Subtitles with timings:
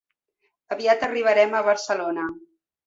[0.77, 2.29] Aviat arribarem a Barcelona.